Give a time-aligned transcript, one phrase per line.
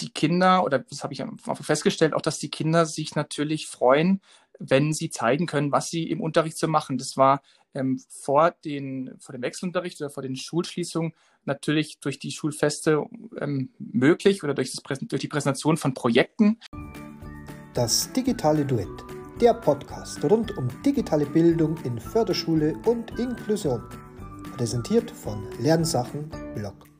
[0.00, 4.20] die Kinder, oder das habe ich einfach festgestellt, auch dass die Kinder sich natürlich freuen,
[4.58, 6.98] wenn sie zeigen können, was sie im Unterricht so machen.
[6.98, 7.42] Das war
[7.74, 11.12] ähm, vor, den, vor dem Wechselunterricht oder vor den Schulschließungen
[11.44, 13.04] natürlich durch die Schulfeste
[13.38, 16.58] ähm, möglich oder durch, das, durch die Präsentation von Projekten.
[17.74, 18.88] Das digitale Duett,
[19.40, 23.82] der Podcast rund um digitale Bildung in Förderschule und Inklusion.
[24.56, 26.93] Präsentiert von Lernsachen Blog.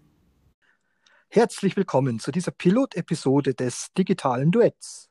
[1.35, 5.11] Herzlich willkommen zu dieser Pilotepisode des digitalen Duetts.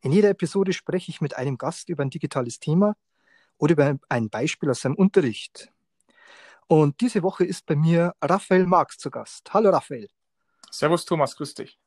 [0.00, 2.96] In jeder Episode spreche ich mit einem Gast über ein digitales Thema
[3.58, 5.70] oder über ein Beispiel aus seinem Unterricht.
[6.68, 9.52] Und diese Woche ist bei mir Raphael Marx zu Gast.
[9.52, 10.08] Hallo Raphael.
[10.70, 11.78] Servus Thomas, grüß dich.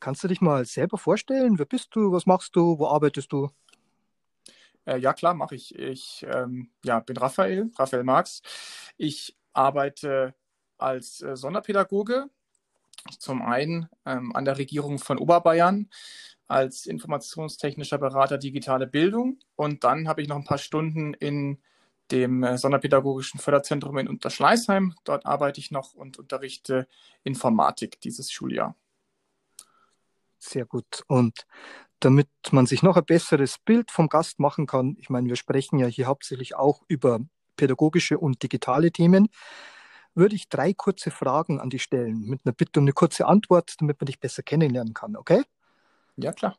[0.00, 1.58] Kannst du dich mal selber vorstellen?
[1.58, 2.10] Wer bist du?
[2.10, 2.78] Was machst du?
[2.78, 3.50] Wo arbeitest du?
[4.86, 5.78] Äh, ja, klar, mache ich.
[5.78, 8.40] Ich ähm, ja, bin Raphael, Raphael Marx.
[8.96, 10.34] Ich arbeite
[10.78, 12.30] als äh, Sonderpädagoge
[13.10, 15.88] zum einen ähm, an der Regierung von Oberbayern
[16.48, 21.58] als informationstechnischer Berater digitale Bildung und dann habe ich noch ein paar Stunden in
[22.10, 24.94] dem äh, Sonderpädagogischen Förderzentrum in Unterschleißheim.
[25.04, 26.86] Dort arbeite ich noch und unterrichte
[27.24, 28.76] Informatik dieses Schuljahr.
[30.38, 31.02] Sehr gut.
[31.08, 31.46] Und
[32.00, 35.78] damit man sich noch ein besseres Bild vom Gast machen kann, ich meine, wir sprechen
[35.78, 37.20] ja hier hauptsächlich auch über
[37.56, 39.28] pädagogische und digitale Themen
[40.16, 43.74] würde ich drei kurze Fragen an dich stellen, mit einer Bitte um eine kurze Antwort,
[43.78, 45.42] damit man dich besser kennenlernen kann, okay?
[46.16, 46.56] Ja, klar.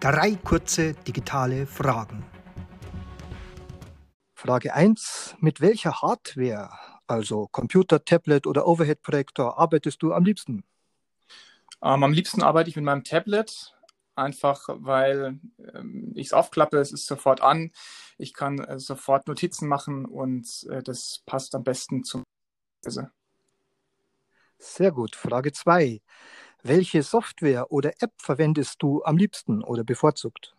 [0.00, 2.24] Drei kurze digitale Fragen.
[4.34, 5.36] Frage 1.
[5.38, 6.70] Mit welcher Hardware,
[7.06, 10.64] also Computer, Tablet oder Overhead-Projektor, arbeitest du am liebsten?
[11.82, 13.74] Ähm, am liebsten arbeite ich mit meinem Tablet
[14.14, 15.40] einfach weil
[15.74, 17.72] ähm, ich es aufklappe, es ist sofort an,
[18.18, 22.22] ich kann äh, sofort Notizen machen und äh, das passt am besten zum
[24.58, 25.16] Sehr gut.
[25.16, 26.00] Frage 2.
[26.62, 30.54] Welche Software oder App verwendest du am liebsten oder bevorzugt?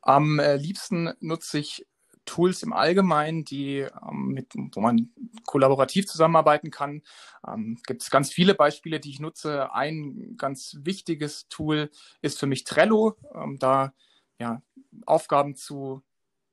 [0.00, 1.86] Am äh, liebsten nutze ich
[2.24, 5.10] Tools im Allgemeinen, die ähm, mit, wo man
[5.46, 7.02] kollaborativ zusammenarbeiten kann.
[7.46, 9.72] Ähm, Gibt es ganz viele Beispiele, die ich nutze.
[9.72, 11.90] Ein ganz wichtiges Tool
[12.20, 13.92] ist für mich Trello, ähm, da
[14.38, 14.62] ja,
[15.06, 16.02] Aufgaben zu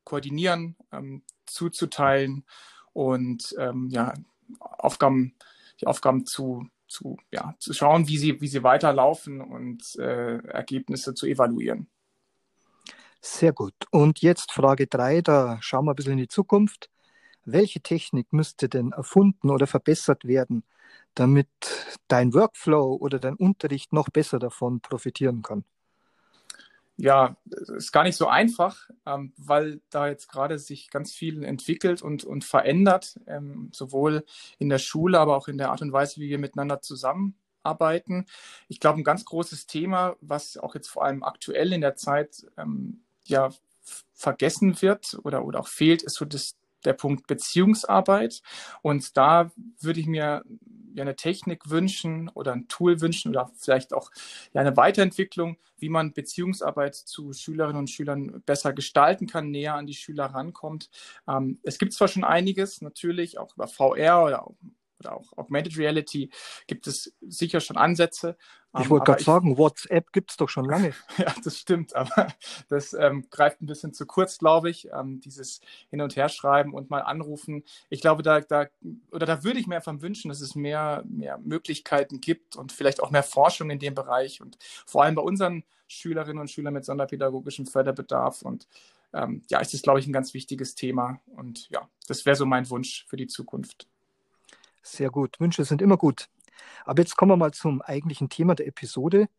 [0.03, 2.45] koordinieren, ähm, zuzuteilen
[2.93, 4.13] und ähm, ja,
[4.59, 5.35] Aufgaben,
[5.79, 11.13] die Aufgaben zu, zu, ja, zu schauen, wie sie, wie sie weiterlaufen und äh, Ergebnisse
[11.13, 11.87] zu evaluieren.
[13.21, 13.73] Sehr gut.
[13.91, 16.89] Und jetzt Frage 3, da schauen wir ein bisschen in die Zukunft.
[17.43, 20.63] Welche Technik müsste denn erfunden oder verbessert werden,
[21.15, 21.47] damit
[22.07, 25.65] dein Workflow oder dein Unterricht noch besser davon profitieren kann?
[27.01, 32.01] Ja, ist gar nicht so einfach, ähm, weil da jetzt gerade sich ganz viel entwickelt
[32.01, 34.25] und, und verändert, ähm, sowohl
[34.57, 38.25] in der Schule, aber auch in der Art und Weise, wie wir miteinander zusammenarbeiten.
[38.67, 42.45] Ich glaube, ein ganz großes Thema, was auch jetzt vor allem aktuell in der Zeit
[42.57, 43.49] ähm, ja
[44.13, 48.41] vergessen wird oder, oder auch fehlt, ist so das, der Punkt Beziehungsarbeit.
[48.81, 50.43] Und da würde ich mir
[50.93, 54.11] ja eine Technik wünschen oder ein Tool wünschen oder vielleicht auch
[54.53, 59.87] ja eine Weiterentwicklung, wie man Beziehungsarbeit zu Schülerinnen und Schülern besser gestalten kann, näher an
[59.87, 60.89] die Schüler rankommt.
[61.27, 64.47] Ähm, es gibt zwar schon einiges, natürlich auch über VR oder
[64.99, 66.29] oder auch Augmented Reality
[66.67, 68.37] gibt es sicher schon Ansätze.
[68.77, 70.93] Ich ähm, wollte gerade sagen, WhatsApp gibt es doch schon lange.
[71.17, 72.27] ja, das stimmt, aber
[72.67, 76.89] das ähm, greift ein bisschen zu kurz, glaube ich, ähm, dieses Hin- und Herschreiben und
[76.89, 77.63] mal anrufen.
[77.89, 78.67] Ich glaube, da, da,
[79.11, 83.01] oder da würde ich mir einfach wünschen, dass es mehr, mehr Möglichkeiten gibt und vielleicht
[83.01, 86.85] auch mehr Forschung in dem Bereich und vor allem bei unseren Schülerinnen und Schülern mit
[86.85, 88.43] sonderpädagogischem Förderbedarf.
[88.43, 88.67] Und
[89.13, 91.19] ähm, ja, ist das, glaube ich, ein ganz wichtiges Thema.
[91.25, 93.87] Und ja, das wäre so mein Wunsch für die Zukunft.
[94.91, 95.39] Sehr gut.
[95.39, 96.27] Wünsche sind immer gut.
[96.83, 99.29] Aber jetzt kommen wir mal zum eigentlichen Thema der Episode.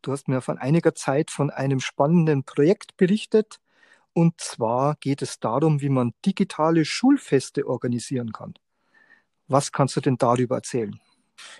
[0.00, 3.60] Du hast mir vor einiger Zeit von einem spannenden Projekt berichtet.
[4.14, 8.54] Und zwar geht es darum, wie man digitale Schulfeste organisieren kann.
[9.48, 10.98] Was kannst du denn darüber erzählen?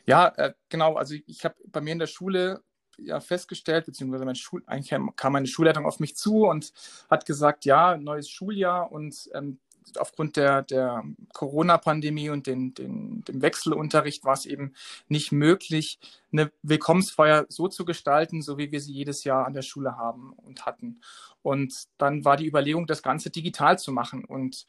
[0.07, 0.95] Ja, äh, genau.
[0.95, 2.63] Also ich habe bei mir in der Schule
[2.99, 6.73] ja festgestellt, beziehungsweise mein Schul eigentlich kam meine Schulleitung auf mich zu und
[7.11, 9.59] hat gesagt, ja, neues Schuljahr und ähm,
[9.99, 14.75] aufgrund der, der Corona-Pandemie und den, den, dem Wechselunterricht war es eben
[15.09, 15.99] nicht möglich,
[16.33, 20.33] eine Willkommensfeier so zu gestalten, so wie wir sie jedes Jahr an der Schule haben
[20.33, 21.01] und hatten.
[21.43, 24.25] Und dann war die Überlegung, das Ganze digital zu machen.
[24.25, 24.67] Und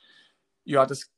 [0.66, 1.13] ja, das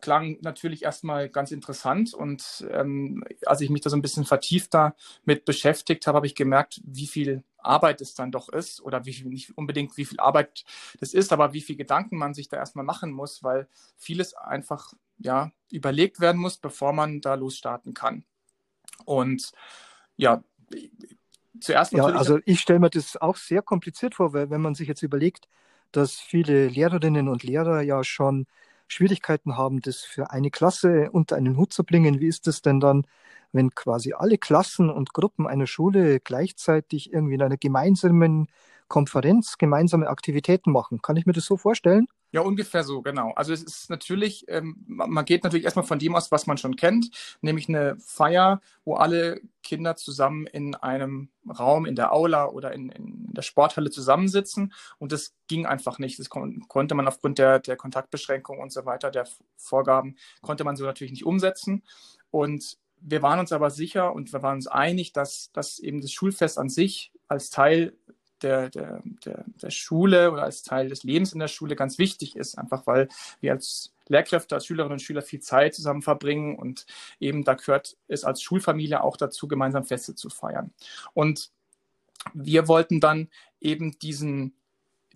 [0.00, 4.94] klang natürlich erstmal ganz interessant und ähm, als ich mich da so ein bisschen vertiefter
[5.24, 9.12] mit beschäftigt habe, habe ich gemerkt, wie viel Arbeit es dann doch ist oder wie
[9.12, 10.64] viel, nicht unbedingt wie viel Arbeit
[11.00, 14.92] das ist, aber wie viel Gedanken man sich da erstmal machen muss, weil vieles einfach
[15.18, 18.24] ja überlegt werden muss, bevor man da losstarten kann.
[19.04, 19.52] Und
[20.16, 20.42] ja,
[21.60, 22.14] zuerst natürlich.
[22.14, 25.02] Ja, also ich stelle mir das auch sehr kompliziert vor, weil wenn man sich jetzt
[25.02, 25.48] überlegt,
[25.92, 28.46] dass viele Lehrerinnen und Lehrer ja schon
[28.88, 32.20] Schwierigkeiten haben, das für eine Klasse unter einen Hut zu bringen.
[32.20, 33.06] Wie ist das denn dann,
[33.52, 38.48] wenn quasi alle Klassen und Gruppen einer Schule gleichzeitig irgendwie in einer gemeinsamen
[38.88, 41.02] Konferenz gemeinsame Aktivitäten machen?
[41.02, 42.06] Kann ich mir das so vorstellen?
[42.32, 43.32] Ja, ungefähr so, genau.
[43.34, 46.76] Also es ist natürlich, ähm, man geht natürlich erstmal von dem aus, was man schon
[46.76, 47.10] kennt,
[47.40, 52.90] nämlich eine Feier, wo alle Kinder zusammen in einem Raum, in der Aula oder in,
[52.90, 54.72] in der Sporthalle zusammensitzen.
[54.98, 56.18] Und das ging einfach nicht.
[56.18, 60.76] Das kon konnte man aufgrund der, der Kontaktbeschränkung und so weiter, der Vorgaben, konnte man
[60.76, 61.84] so natürlich nicht umsetzen.
[62.30, 66.12] Und wir waren uns aber sicher und wir waren uns einig, dass, dass eben das
[66.12, 67.96] Schulfest an sich als Teil
[68.42, 72.36] der, der, der, der Schule oder als Teil des Lebens in der Schule ganz wichtig
[72.36, 73.08] ist, einfach weil
[73.40, 76.86] wir als Lehrkräfte, als Schülerinnen und Schüler viel Zeit zusammen verbringen und
[77.18, 80.72] eben da gehört es als Schulfamilie auch dazu, gemeinsam Feste zu feiern.
[81.14, 81.50] Und
[82.34, 83.28] wir wollten dann
[83.60, 84.54] eben diesen,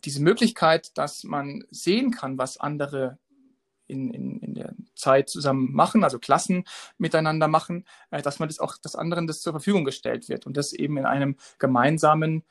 [0.04, 3.18] diese Möglichkeit, dass man sehen kann, was andere
[3.86, 6.64] in, in, in der Zeit zusammen machen, also Klassen
[6.96, 10.56] miteinander machen, äh, dass man das auch, dass anderen das zur Verfügung gestellt wird und
[10.56, 12.44] das eben in einem gemeinsamen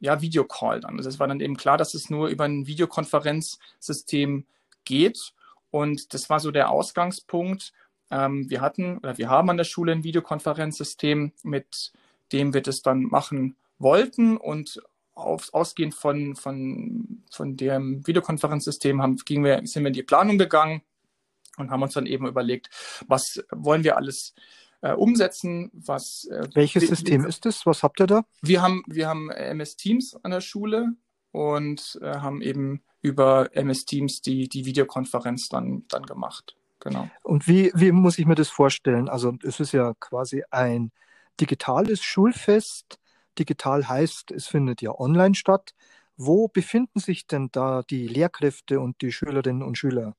[0.00, 0.96] ja, Videocall dann.
[0.96, 4.44] Also es war dann eben klar, dass es nur über ein Videokonferenzsystem
[4.84, 5.34] geht.
[5.70, 7.72] Und das war so der Ausgangspunkt.
[8.10, 11.92] Ähm, wir hatten oder wir haben an der Schule ein Videokonferenzsystem, mit
[12.32, 14.36] dem wir das dann machen wollten.
[14.36, 14.82] Und
[15.14, 20.38] auf, ausgehend von, von, von dem Videokonferenzsystem haben, gingen wir, sind wir in die Planung
[20.38, 20.82] gegangen
[21.58, 22.70] und haben uns dann eben überlegt,
[23.06, 24.34] was wollen wir alles
[24.82, 25.70] äh, umsetzen.
[25.72, 27.66] Was, äh, Welches System ist es?
[27.66, 28.24] Was habt ihr da?
[28.42, 30.94] Wir haben, wir haben MS Teams an der Schule
[31.32, 36.56] und äh, haben eben über MS Teams die, die Videokonferenz dann, dann gemacht.
[36.80, 37.08] Genau.
[37.22, 39.08] Und wie, wie muss ich mir das vorstellen?
[39.08, 40.92] Also es ist ja quasi ein
[41.40, 42.98] digitales Schulfest.
[43.38, 45.74] Digital heißt, es findet ja online statt.
[46.16, 50.16] Wo befinden sich denn da die Lehrkräfte und die Schülerinnen und Schüler?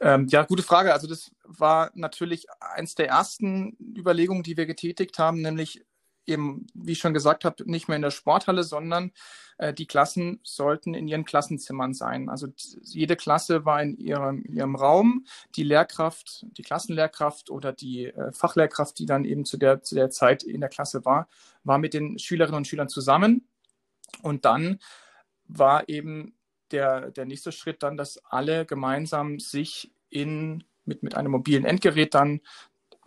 [0.00, 0.92] Ähm, ja, gute Frage.
[0.92, 5.84] Also das war natürlich eins der ersten Überlegungen, die wir getätigt haben, nämlich
[6.28, 9.12] eben, wie ich schon gesagt habe, nicht mehr in der Sporthalle, sondern
[9.56, 12.28] äh, die Klassen sollten in ihren Klassenzimmern sein.
[12.28, 12.48] Also
[12.82, 15.26] jede Klasse war in ihrem, ihrem Raum.
[15.56, 20.10] Die Lehrkraft, die Klassenlehrkraft oder die äh, Fachlehrkraft, die dann eben zu der, zu der
[20.10, 21.28] Zeit in der Klasse war,
[21.64, 23.48] war mit den Schülerinnen und Schülern zusammen.
[24.22, 24.78] Und dann
[25.46, 26.37] war eben
[26.72, 32.14] der, der nächste Schritt dann, dass alle gemeinsam sich in, mit, mit einem mobilen Endgerät
[32.14, 32.40] dann,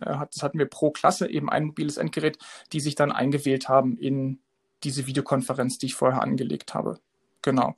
[0.00, 2.38] äh, das hatten wir pro Klasse eben ein mobiles Endgerät,
[2.72, 4.40] die sich dann eingewählt haben in
[4.84, 6.98] diese Videokonferenz, die ich vorher angelegt habe.
[7.42, 7.76] Genau.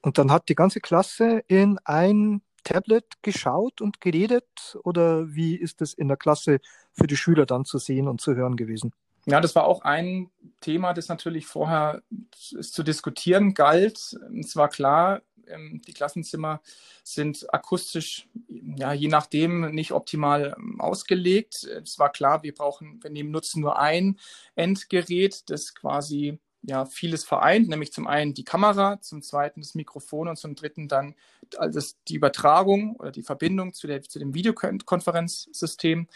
[0.00, 5.82] Und dann hat die ganze Klasse in ein Tablet geschaut und geredet oder wie ist
[5.82, 6.60] es in der Klasse
[6.92, 8.92] für die Schüler dann zu sehen und zu hören gewesen?
[9.26, 10.30] Ja, das war auch ein
[10.60, 12.02] Thema, das natürlich vorher
[12.32, 14.16] zu diskutieren galt.
[14.40, 16.60] Es war klar, ähm, die Klassenzimmer
[17.04, 21.64] sind akustisch, ja, je nachdem nicht optimal ähm, ausgelegt.
[21.64, 24.18] Es war klar, wir brauchen, wir nehmen, nutzen nur ein
[24.56, 30.28] Endgerät, das quasi ja, vieles vereint, nämlich zum einen die Kamera, zum zweiten das Mikrofon
[30.28, 31.14] und zum dritten dann
[31.56, 36.06] also die Übertragung oder die Verbindung zu, der, zu dem Videokonferenzsystem.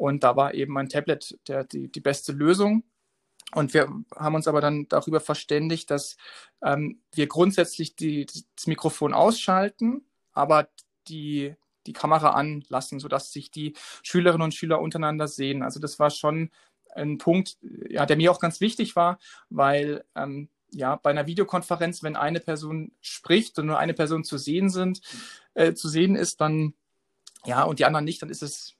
[0.00, 2.84] Und da war eben ein Tablet der, die, die beste Lösung.
[3.52, 3.86] Und wir
[4.16, 6.16] haben uns aber dann darüber verständigt, dass
[6.64, 10.70] ähm, wir grundsätzlich die, das Mikrofon ausschalten, aber
[11.08, 11.54] die,
[11.86, 15.62] die Kamera anlassen, sodass sich die Schülerinnen und Schüler untereinander sehen.
[15.62, 16.50] Also das war schon
[16.94, 17.58] ein Punkt,
[17.90, 19.18] ja, der mir auch ganz wichtig war,
[19.50, 24.38] weil ähm, ja, bei einer Videokonferenz, wenn eine Person spricht und nur eine Person zu
[24.38, 25.02] sehen sind,
[25.52, 26.72] äh, zu sehen ist, dann
[27.44, 28.76] ja, und die anderen nicht, dann ist es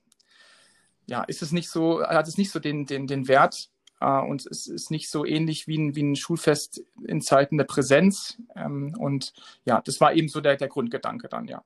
[1.07, 4.47] ja, ist es nicht so, hat es nicht so den, den, den Wert äh, und
[4.47, 8.39] es ist nicht so ähnlich wie ein, wie ein Schulfest in Zeiten der Präsenz.
[8.57, 9.33] Ähm, und
[9.65, 11.63] ja, das war eben so der, der Grundgedanke dann, ja.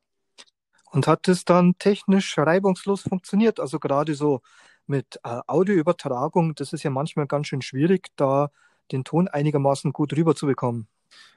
[0.91, 3.59] Und hat es dann technisch reibungslos funktioniert?
[3.59, 4.43] Also gerade so
[4.87, 8.51] mit äh, Audioübertragung, das ist ja manchmal ganz schön schwierig, da
[8.93, 10.87] den Ton einigermaßen gut rüberzubekommen.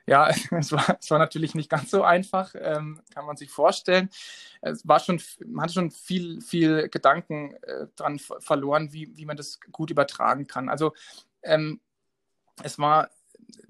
[0.05, 4.09] Ja, es war, es war natürlich nicht ganz so einfach, ähm, kann man sich vorstellen.
[4.61, 9.37] Es war schon, man hatte schon viel, viel Gedanken äh, dran verloren, wie, wie man
[9.37, 10.69] das gut übertragen kann.
[10.69, 10.93] Also
[11.43, 11.79] ähm,
[12.63, 13.09] es war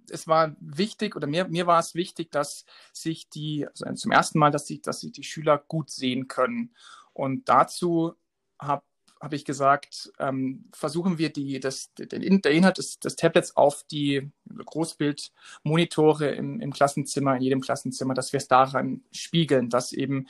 [0.09, 4.39] es war wichtig oder mir, mir war es wichtig, dass sich die, also zum ersten
[4.39, 6.73] Mal, dass sich dass die Schüler gut sehen können.
[7.13, 8.15] Und dazu
[8.59, 8.83] habe
[9.21, 13.83] habe ich gesagt, ähm, versuchen wir die, das, den, der Inhalt des, des Tablets auf
[13.89, 14.31] die
[14.65, 20.27] Großbildmonitore im, im Klassenzimmer, in jedem Klassenzimmer, dass wir es daran spiegeln, dass eben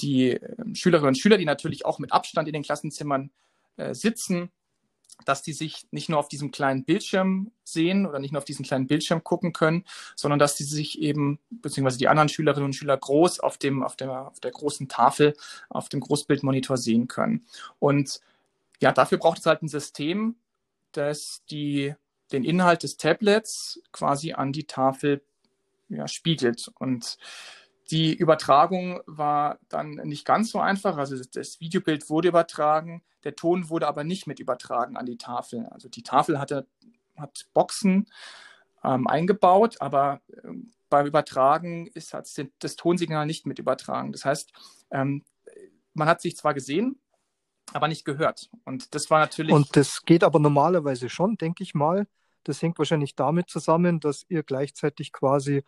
[0.00, 3.30] die äh, Schülerinnen und Schüler, die natürlich auch mit Abstand in den Klassenzimmern
[3.76, 4.50] äh, sitzen,
[5.24, 8.64] dass die sich nicht nur auf diesem kleinen Bildschirm sehen oder nicht nur auf diesen
[8.64, 9.84] kleinen Bildschirm gucken können,
[10.16, 13.96] sondern dass die sich eben, beziehungsweise die anderen Schülerinnen und Schüler groß auf dem, auf
[13.96, 15.34] der, auf der großen Tafel,
[15.68, 17.46] auf dem Großbildmonitor sehen können.
[17.78, 18.20] Und
[18.80, 20.36] ja, dafür braucht es halt ein System,
[20.92, 21.94] das die,
[22.32, 25.22] den Inhalt des Tablets quasi an die Tafel
[25.88, 26.70] ja, spiegelt.
[26.78, 27.18] Und
[27.90, 30.96] die Übertragung war dann nicht ganz so einfach.
[30.96, 35.66] Also das Videobild wurde übertragen, der Ton wurde aber nicht mit übertragen an die Tafel.
[35.66, 36.66] Also die Tafel hatte,
[37.18, 38.06] hat Boxen
[38.84, 40.48] ähm, eingebaut, aber äh,
[40.88, 42.28] beim Übertragen ist hat
[42.60, 44.12] das Tonsignal nicht mit übertragen.
[44.12, 44.52] Das heißt,
[44.90, 45.24] ähm,
[45.94, 46.98] man hat sich zwar gesehen,
[47.72, 48.48] aber nicht gehört.
[48.64, 49.54] Und das war natürlich.
[49.54, 52.06] Und das geht aber normalerweise schon, denke ich mal.
[52.44, 55.64] Das hängt wahrscheinlich damit zusammen, dass ihr gleichzeitig quasi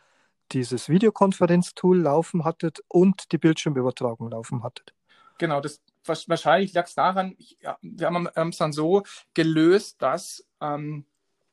[0.52, 4.95] dieses Videokonferenztool laufen hattet und die Bildschirmübertragung laufen hattet.
[5.38, 9.02] Genau, das wahrscheinlich lag es daran, ich, ja, wir haben es dann so
[9.35, 11.04] gelöst, dass ähm,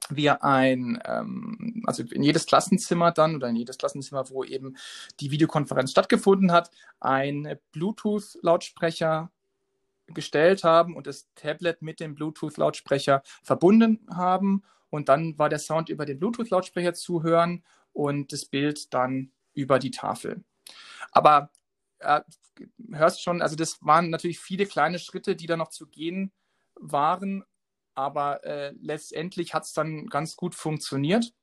[0.10, 4.78] wir ein, ähm, also in jedes Klassenzimmer dann oder in jedes Klassenzimmer, wo eben
[5.20, 9.32] die Videokonferenz stattgefunden hat, ein Bluetooth-Lautsprecher
[10.08, 14.64] gestellt haben und das Tablet mit dem Bluetooth-Lautsprecher verbunden haben.
[14.90, 19.80] Und dann war der Sound über den Bluetooth-Lautsprecher zu hören und das Bild dann über
[19.80, 20.44] die Tafel.
[21.12, 21.52] Aber
[22.00, 22.22] äh,
[22.92, 26.32] hörst schon, also das waren natürlich viele kleine Schritte, die da noch zu gehen
[26.76, 27.44] waren,
[27.98, 31.34] aber äh, letztendlich hat es dann ganz gut funktioniert.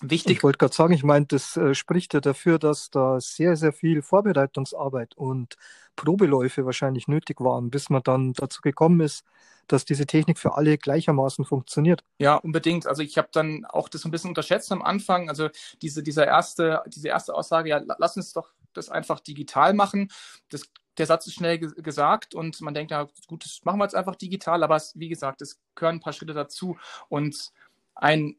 [0.00, 0.38] Wichtig.
[0.38, 3.72] Ich wollte gerade sagen, ich meine, das äh, spricht ja dafür, dass da sehr, sehr
[3.72, 5.54] viel Vorbereitungsarbeit und
[5.94, 9.24] Probeläufe wahrscheinlich nötig waren, bis man dann dazu gekommen ist,
[9.68, 12.02] dass diese Technik für alle gleichermaßen funktioniert.
[12.18, 12.86] Ja, unbedingt.
[12.86, 15.28] Also ich habe dann auch das ein bisschen unterschätzt am Anfang.
[15.28, 15.48] Also
[15.80, 20.10] diese, dieser erste, diese erste Aussage, ja, lass uns doch das einfach digital machen.
[20.48, 20.62] Das,
[20.98, 23.94] der Satz ist schnell ge gesagt und man denkt, ja gut, das machen wir jetzt
[23.94, 26.76] einfach digital, aber es, wie gesagt, es gehören ein paar Schritte dazu.
[27.08, 27.52] Und
[27.94, 28.36] ein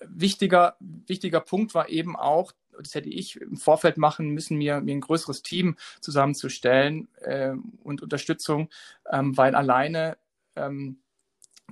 [0.00, 4.94] wichtiger, wichtiger Punkt war eben auch, das hätte ich im Vorfeld machen müssen, mir, mir
[4.94, 8.70] ein größeres Team zusammenzustellen äh, und Unterstützung,
[9.10, 10.16] ähm, weil alleine
[10.54, 11.00] ähm,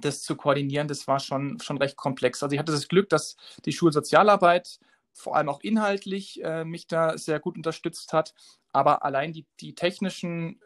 [0.00, 2.42] das zu koordinieren, das war schon, schon recht komplex.
[2.42, 4.80] Also ich hatte das Glück, dass die Schulsozialarbeit
[5.12, 8.34] vor allem auch inhaltlich äh, mich da sehr gut unterstützt hat,
[8.76, 10.60] aber allein die, die technischen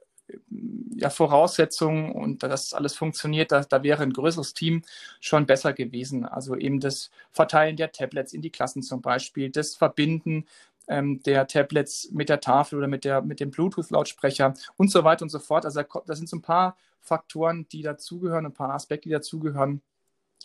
[0.96, 4.82] ja, Voraussetzungen und dass alles funktioniert, da, da wäre ein größeres Team
[5.20, 6.24] schon besser gewesen.
[6.24, 10.46] Also eben das Verteilen der Tablets in die Klassen zum Beispiel, das Verbinden
[10.88, 15.22] ähm, der Tablets mit der Tafel oder mit, der, mit dem Bluetooth-Lautsprecher und so weiter
[15.22, 15.64] und so fort.
[15.64, 19.82] Also da sind so ein paar Faktoren, die dazugehören, ein paar Aspekte, die dazugehören.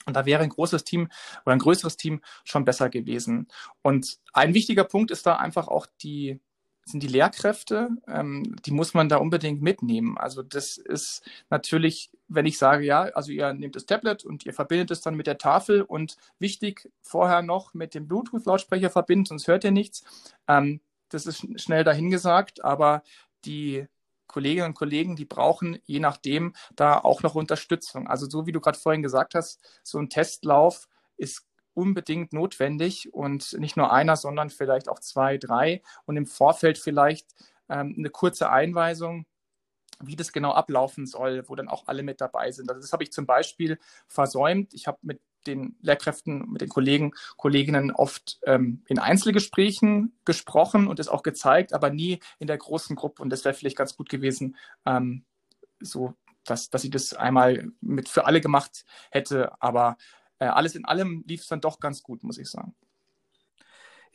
[0.06, 1.10] Und da wäre ein großes Team
[1.46, 3.48] oder ein größeres Team schon besser gewesen.
[3.82, 6.40] Und ein wichtiger Punkt ist da einfach auch die,
[6.86, 10.18] sind die Lehrkräfte, ähm, die muss man da unbedingt mitnehmen.
[10.18, 14.54] Also das ist natürlich, wenn ich sage, ja, also ihr nehmt das Tablet und ihr
[14.54, 19.48] verbindet es dann mit der Tafel und wichtig, vorher noch mit dem Bluetooth-Lautsprecher verbinden, sonst
[19.48, 20.04] hört ihr nichts.
[20.48, 23.04] Ähm, das ist schnell dahingesagt, aber
[23.46, 23.88] die
[24.28, 28.08] Kolleginnen und Kollegen, die brauchen je nachdem da auch noch Unterstützung.
[28.08, 30.88] Also so wie du gerade vorhin gesagt hast, so ein Testlauf
[31.18, 36.78] ist unbedingt notwendig und nicht nur einer, sondern vielleicht auch zwei, drei und im Vorfeld
[36.78, 37.28] vielleicht
[37.70, 39.26] ähm, eine kurze Einweisung,
[40.02, 42.70] wie das genau ablaufen soll, wo dann auch alle mit dabei sind.
[42.70, 44.74] Also das habe ich zum Beispiel versäumt.
[44.74, 51.00] Ich habe mit den Lehrkräften, mit den Kollegen, Kolleginnen oft ähm, in Einzelgesprächen gesprochen und
[51.00, 53.22] es auch gezeigt, aber nie in der großen Gruppe.
[53.22, 54.56] Und das wäre vielleicht ganz gut gewesen,
[54.86, 55.24] ähm,
[55.80, 56.14] so
[56.46, 59.62] dass, dass ich das einmal mit für alle gemacht hätte.
[59.62, 59.98] Aber
[60.40, 62.76] äh, alles in allem lief es dann doch ganz gut, muss ich sagen.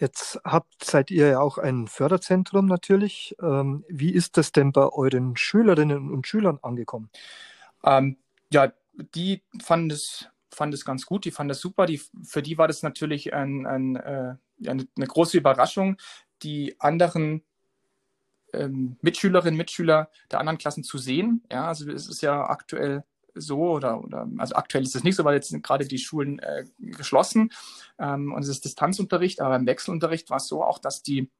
[0.01, 3.37] Jetzt habt, seid ihr ja auch ein Förderzentrum natürlich.
[3.43, 7.11] Ähm, wie ist das denn bei euren Schülerinnen und Schülern angekommen?
[7.85, 8.17] Ähm,
[8.51, 8.73] ja,
[9.15, 11.85] die fanden es, fanden es ganz gut, die fanden es super.
[11.85, 14.37] Die, für die war das natürlich ein, ein, äh,
[14.67, 15.99] eine, eine, große Überraschung,
[16.43, 17.45] die anderen
[18.55, 21.45] ähm, Mitschülerinnen, Mitschüler der anderen Klassen zu sehen.
[21.53, 25.25] Ja, also es ist ja aktuell so oder, oder also aktuell ist es nicht so,
[25.25, 27.51] weil jetzt sind gerade die Schulen äh, geschlossen
[27.99, 31.31] ähm, und es ist Distanzunterricht, aber im Wechselunterricht war es so auch, dass die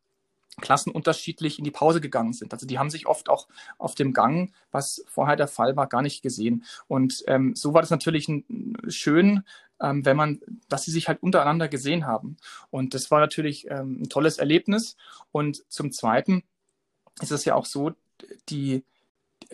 [0.61, 2.53] Klassen unterschiedlich in die Pause gegangen sind.
[2.53, 6.03] Also die haben sich oft auch auf dem Gang, was vorher der Fall war, gar
[6.03, 6.65] nicht gesehen.
[6.87, 9.45] Und ähm, so war das natürlich ein, schön,
[9.81, 12.37] ähm, wenn man, dass sie sich halt untereinander gesehen haben.
[12.71, 14.97] Und das war natürlich ähm, ein tolles Erlebnis.
[15.33, 16.43] Und zum Zweiten
[17.21, 17.93] ist es ja auch so,
[18.49, 18.85] die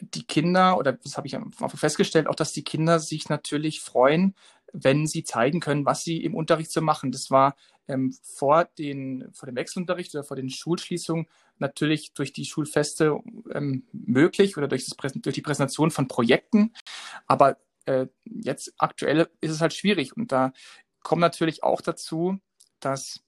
[0.00, 1.36] die Kinder, oder das habe ich
[1.74, 4.34] festgestellt, auch dass die Kinder sich natürlich freuen,
[4.72, 7.12] wenn sie zeigen können, was sie im Unterricht so machen.
[7.12, 7.56] Das war
[7.88, 11.26] ähm, vor, den, vor dem Wechselunterricht oder vor den Schulschließungen
[11.58, 13.18] natürlich durch die Schulfeste
[13.52, 16.72] ähm, möglich oder durch, das, durch die Präsentation von Projekten.
[17.26, 20.16] Aber äh, jetzt aktuell ist es halt schwierig.
[20.16, 20.52] Und da
[21.02, 22.38] kommt natürlich auch dazu,
[22.80, 23.22] dass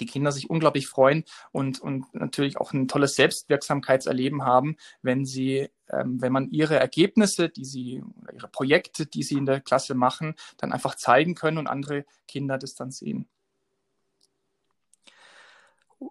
[0.00, 5.68] die Kinder sich unglaublich freuen und, und natürlich auch ein tolles Selbstwirksamkeitserleben haben, wenn sie,
[5.92, 10.72] wenn man ihre Ergebnisse, die sie, ihre Projekte, die sie in der Klasse machen, dann
[10.72, 13.28] einfach zeigen können und andere Kinder das dann sehen.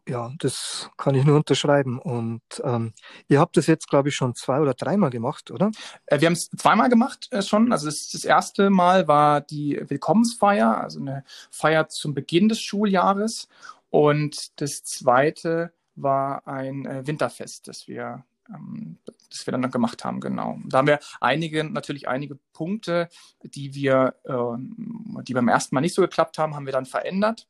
[0.07, 1.99] Ja, das kann ich nur unterschreiben.
[1.99, 2.93] Und ähm,
[3.27, 5.71] ihr habt das jetzt, glaube ich, schon zwei oder dreimal gemacht, oder?
[6.05, 7.71] Äh, wir haben es zweimal gemacht äh, schon.
[7.71, 13.47] Also das, das, erste Mal war die Willkommensfeier, also eine Feier zum Beginn des Schuljahres.
[13.89, 18.23] Und das zweite war ein äh, Winterfest, das wir
[18.53, 18.97] ähm,
[19.29, 20.59] das wir dann gemacht haben, genau.
[20.65, 23.09] Da haben wir einige, natürlich einige Punkte,
[23.43, 27.47] die wir, äh, die beim ersten Mal nicht so geklappt haben, haben wir dann verändert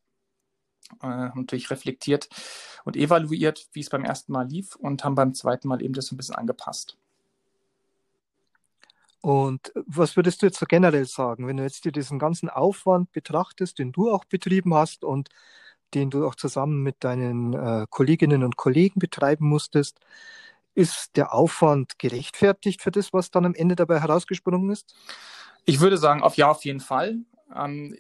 [1.02, 2.30] äh, haben natürlich reflektiert
[2.84, 6.12] und evaluiert, wie es beim ersten Mal lief und haben beim zweiten Mal eben das
[6.12, 6.98] ein bisschen angepasst.
[9.22, 13.12] Und was würdest du jetzt so generell sagen, wenn du jetzt dir diesen ganzen Aufwand
[13.12, 15.30] betrachtest, den du auch betrieben hast und
[15.94, 20.00] den du auch zusammen mit deinen äh, Kolleginnen und Kollegen betreiben musstest,
[20.74, 24.96] ist der Aufwand gerechtfertigt für das, was dann am Ende dabei herausgesprungen ist?
[25.66, 27.20] Ich würde sagen, auf ja, auf jeden Fall.
[27.56, 27.96] Ähm,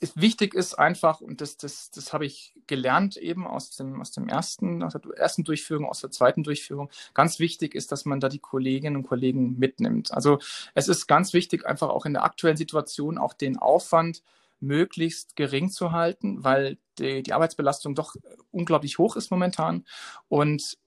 [0.00, 4.10] ist, wichtig ist einfach, und das, das, das habe ich gelernt eben aus dem, aus
[4.12, 8.18] dem ersten, aus der ersten Durchführung, aus der zweiten Durchführung, ganz wichtig ist, dass man
[8.18, 10.12] da die Kolleginnen und Kollegen mitnimmt.
[10.12, 10.38] Also
[10.74, 14.22] es ist ganz wichtig, einfach auch in der aktuellen Situation auch den Aufwand
[14.58, 18.16] möglichst gering zu halten, weil die, die Arbeitsbelastung doch
[18.50, 19.84] unglaublich hoch ist momentan.
[20.28, 20.78] Und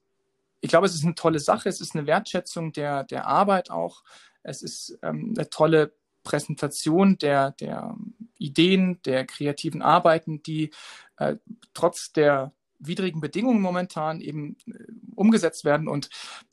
[0.63, 4.01] ich glaube, es ist eine tolle Sache, es ist eine Wertschätzung der, der Arbeit auch.
[4.43, 5.93] Es ist ähm, eine tolle
[6.23, 7.97] Präsentation der, der
[8.37, 10.71] Ideen, der kreativen Arbeiten, die
[11.17, 11.35] äh,
[11.73, 15.89] trotz der widrigen Bedingungen momentan eben äh, umgesetzt werden.
[15.89, 16.09] Und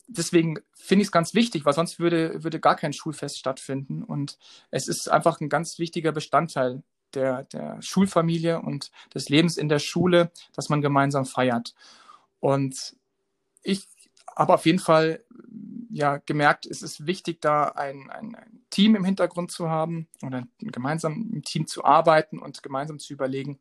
[0.08, 4.02] deswegen finde ich es ganz wichtig, weil sonst würde, würde gar kein Schulfest stattfinden.
[4.02, 4.38] Und
[4.72, 6.82] es ist einfach ein ganz wichtiger Bestandteil
[7.14, 11.76] der, der Schulfamilie und des Lebens in der Schule, dass man gemeinsam feiert.
[12.40, 12.96] Und
[13.62, 13.86] ich
[14.36, 15.24] habe auf jeden Fall
[15.90, 20.44] ja gemerkt, es ist wichtig, da ein, ein, ein Team im Hintergrund zu haben oder
[20.58, 23.60] gemeinsam im Team zu arbeiten und gemeinsam zu überlegen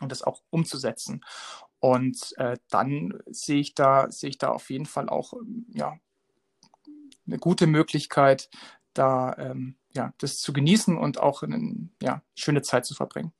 [0.00, 1.24] und das auch umzusetzen.
[1.80, 5.34] Und äh, dann sehe ich da sehe ich da auf jeden Fall auch
[5.68, 5.98] ja
[7.26, 8.48] eine gute Möglichkeit,
[8.94, 13.32] da ähm, ja das zu genießen und auch eine ja, schöne Zeit zu verbringen.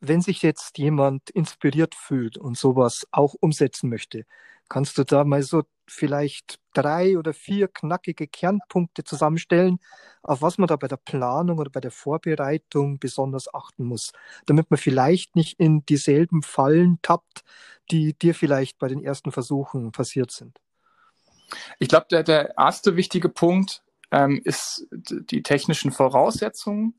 [0.00, 4.24] Wenn sich jetzt jemand inspiriert fühlt und sowas auch umsetzen möchte,
[4.68, 9.78] kannst du da mal so vielleicht drei oder vier knackige Kernpunkte zusammenstellen,
[10.22, 14.12] auf was man da bei der Planung oder bei der Vorbereitung besonders achten muss,
[14.46, 17.42] damit man vielleicht nicht in dieselben Fallen tappt,
[17.90, 20.60] die dir vielleicht bei den ersten Versuchen passiert sind?
[21.78, 26.94] Ich glaube, der, der erste wichtige Punkt ähm, ist die technischen Voraussetzungen.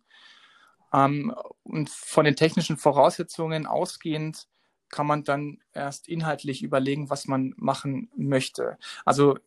[0.91, 4.47] Ähm, und von den technischen Voraussetzungen ausgehend
[4.89, 8.77] kann man dann erst inhaltlich überlegen, was man machen möchte.
[9.05, 9.37] Also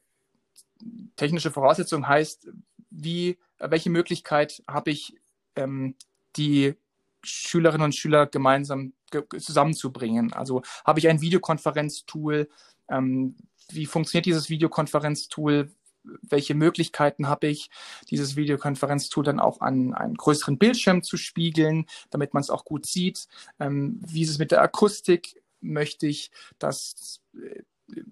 [1.16, 2.48] technische Voraussetzung heißt,
[2.90, 5.14] wie, welche Möglichkeit habe ich,
[5.56, 5.94] ähm,
[6.36, 6.74] die
[7.22, 10.32] Schülerinnen und Schüler gemeinsam ge zusammenzubringen?
[10.32, 12.48] Also habe ich ein Videokonferenztool?
[12.88, 13.36] Ähm,
[13.70, 15.70] wie funktioniert dieses Videokonferenztool?
[16.04, 17.70] Welche Möglichkeiten habe ich,
[18.10, 22.86] dieses Videokonferenztool dann auch an einen größeren Bildschirm zu spiegeln, damit man es auch gut
[22.86, 23.26] sieht.
[23.60, 25.42] Ähm, wie ist es mit der Akustik?
[25.60, 27.62] Möchte ich, dass äh,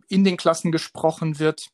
[0.09, 1.71] in den Klassen gesprochen wird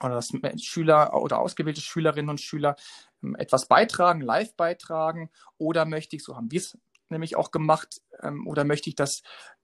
[0.00, 2.76] oder dass Schüler oder ausgewählte Schülerinnen und Schüler
[3.22, 8.00] ähm, etwas beitragen, live beitragen oder möchte ich, so haben wir es nämlich auch gemacht,
[8.20, 9.22] ähm, oder möchte ich, dass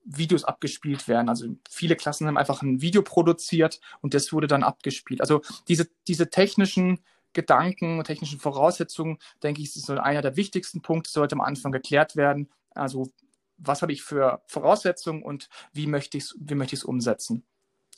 [0.08, 1.28] Videos abgespielt werden.
[1.28, 5.20] Also viele Klassen haben einfach ein Video produziert und das wurde dann abgespielt.
[5.20, 7.00] Also diese, diese technischen
[7.34, 11.72] Gedanken und technischen Voraussetzungen, denke ich, ist so einer der wichtigsten Punkte, sollte am Anfang
[11.72, 12.48] geklärt werden.
[12.70, 13.12] Also
[13.58, 16.32] was habe ich für Voraussetzungen und wie möchte ich
[16.72, 17.44] es umsetzen.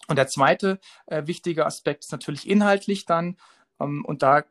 [0.09, 3.37] Und der zweite äh, wichtige Aspekt ist natürlich inhaltlich dann.
[3.79, 4.45] Ähm, und da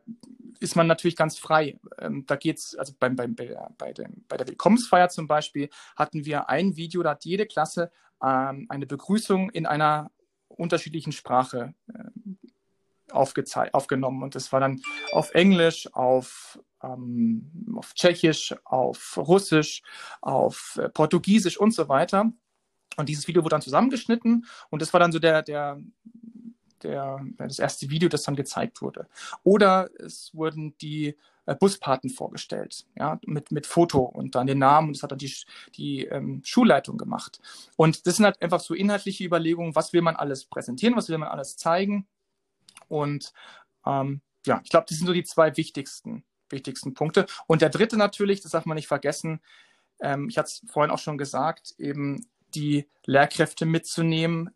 [0.58, 1.78] ist man natürlich ganz frei.
[1.98, 6.24] Ähm, da geht's, also beim, beim, bei, bei, dem, bei der Willkommensfeier zum Beispiel hatten
[6.24, 7.90] wir ein Video, da hat jede Klasse
[8.22, 10.10] ähm, eine Begrüßung in einer
[10.48, 14.22] unterschiedlichen Sprache äh, aufgenommen.
[14.22, 14.80] Und das war dann
[15.12, 19.82] auf Englisch, auf, ähm, auf Tschechisch, auf Russisch,
[20.20, 22.32] auf äh, Portugiesisch und so weiter.
[22.96, 25.80] Und dieses Video wurde dann zusammengeschnitten und das war dann so der, der
[26.82, 29.06] der, das erste Video, das dann gezeigt wurde.
[29.42, 31.16] Oder es wurden die
[31.46, 35.18] äh, Buspaten vorgestellt, ja, mit, mit Foto und dann den Namen und das hat dann
[35.18, 35.34] die,
[35.76, 37.40] die ähm, Schulleitung gemacht.
[37.76, 41.18] Und das sind halt einfach so inhaltliche Überlegungen, was will man alles präsentieren, was will
[41.18, 42.06] man alles zeigen.
[42.88, 43.32] Und
[43.86, 47.26] ähm, ja, ich glaube, das sind so die zwei wichtigsten, wichtigsten Punkte.
[47.46, 49.40] Und der dritte natürlich, das darf man nicht vergessen,
[50.00, 54.50] ähm, ich hatte es vorhin auch schon gesagt, eben die Lehrkräfte mitzunehmen,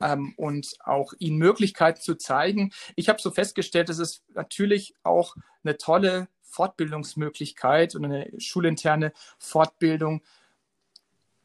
[0.00, 2.72] ähm, und auch ihnen Möglichkeiten zu zeigen.
[2.96, 10.22] Ich habe so festgestellt, es ist natürlich auch eine tolle Fortbildungsmöglichkeit und eine schulinterne Fortbildung,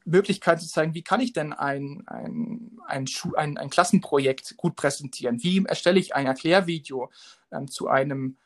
[0.06, 4.76] Möglichkeiten zu zeigen, wie kann ich denn ein, ein, ein, Schu ein, ein Klassenprojekt gut
[4.76, 5.42] präsentieren?
[5.44, 7.10] Wie erstelle ich ein Erklärvideo
[7.52, 8.38] ähm, zu einem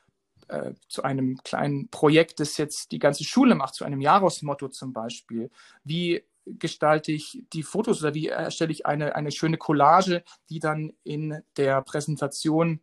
[0.49, 4.93] äh, zu einem kleinen Projekt, das jetzt die ganze Schule macht, zu einem Jahresmotto zum
[4.93, 5.49] Beispiel?
[5.83, 6.23] Wie
[6.60, 11.41] gestalte ich die Fotos oder wie erstelle ich eine, eine schöne Collage, die dann in
[11.57, 12.81] der Präsentation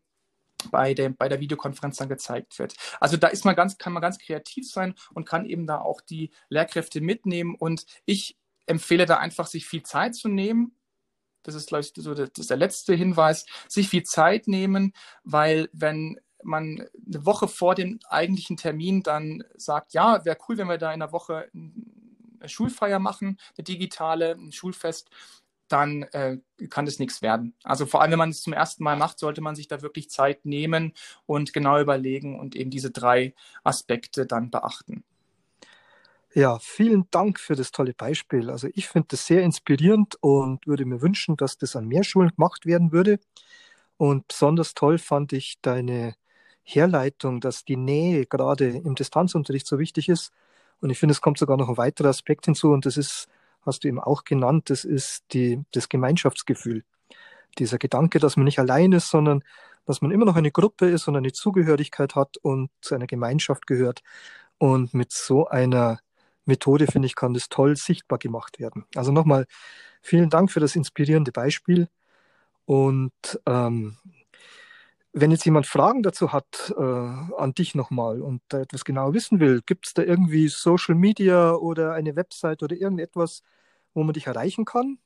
[0.71, 2.75] bei der, bei der Videokonferenz dann gezeigt wird.
[3.01, 6.01] Also da ist man ganz, kann man ganz kreativ sein und kann eben da auch
[6.01, 7.55] die Lehrkräfte mitnehmen.
[7.55, 10.77] Und ich empfehle da einfach, sich viel Zeit zu nehmen.
[11.43, 16.19] Das ist, glaube ich, so ist der letzte Hinweis, sich viel Zeit nehmen, weil wenn
[16.43, 20.93] man eine Woche vor dem eigentlichen Termin dann sagt, ja, wäre cool, wenn wir da
[20.93, 21.49] in einer Woche
[22.49, 25.11] Schulfeier machen, eine digitale, ein Schulfest,
[25.69, 27.55] dann äh, kann das nichts werden.
[27.65, 30.11] Also vor allem, wenn man es zum ersten Mal macht, sollte man sich da wirklich
[30.11, 30.93] Zeit nehmen
[31.27, 35.05] und genau überlegen und eben diese drei Aspekte dann beachten.
[36.35, 38.51] Ja, vielen Dank für das tolle Beispiel.
[38.51, 42.31] Also ich finde das sehr inspirierend und würde mir wünschen, dass das an mehr Schulen
[42.31, 43.21] gemacht werden würde.
[43.97, 46.17] Und besonders toll fand ich deine
[46.65, 50.33] Herleitung, dass die Nähe gerade im Distanzunterricht so wichtig ist
[50.81, 53.29] und ich finde, es kommt sogar noch ein weiterer Aspekt hinzu und das ist,
[53.63, 56.85] hast du eben auch genannt, das ist die, das Gemeinschaftsgefühl.
[57.59, 59.43] Dieser Gedanke, dass man nicht allein ist, sondern
[59.87, 63.67] dass man immer noch eine Gruppe ist und eine Zugehörigkeit hat und zu einer Gemeinschaft
[63.67, 64.03] gehört.
[64.59, 65.99] Und mit so einer
[66.47, 68.85] Methode, finde ich, kann das toll sichtbar gemacht werden.
[68.95, 69.47] Also nochmal
[70.01, 71.89] vielen Dank für das inspirierende Beispiel.
[72.67, 73.13] Und
[73.47, 73.97] ähm,
[75.15, 79.39] wenn jetzt jemand Fragen dazu hat äh, an dich nochmal und da etwas genauer wissen
[79.39, 83.43] will, gibt es da irgendwie Social Media oder eine Website oder irgendetwas,
[83.95, 84.99] wo man dich erreichen kann?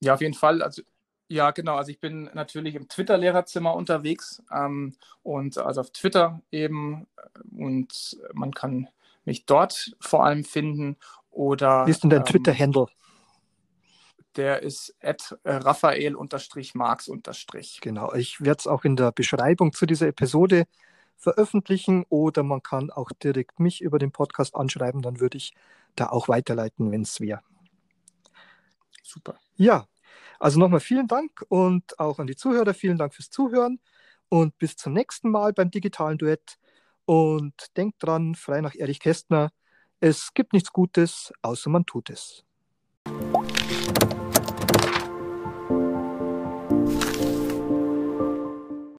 [0.00, 0.62] ja, auf jeden Fall.
[0.62, 0.82] Also
[1.28, 1.76] ja, genau.
[1.76, 7.06] Also ich bin natürlich im Twitter-Lehrerzimmer unterwegs ähm, und also auf Twitter eben
[7.56, 8.88] und man kann
[9.24, 10.96] mich dort vor allem finden
[11.30, 11.86] oder.
[11.86, 12.86] Wie ist denn dein ähm, Twitter-Handle?
[14.38, 17.10] Der ist at äh, Raphael-Marx-.
[17.82, 20.66] Genau, ich werde es auch in der Beschreibung zu dieser Episode
[21.16, 25.52] veröffentlichen oder man kann auch direkt mich über den Podcast anschreiben, dann würde ich
[25.96, 27.42] da auch weiterleiten, wenn es wäre.
[29.02, 29.38] Super.
[29.56, 29.86] Ja,
[30.38, 33.80] also nochmal vielen Dank und auch an die Zuhörer vielen Dank fürs Zuhören
[34.28, 36.58] und bis zum nächsten Mal beim digitalen Duett.
[37.04, 39.50] Und denkt dran, frei nach Erich Kästner,
[39.98, 42.44] es gibt nichts Gutes, außer man tut es.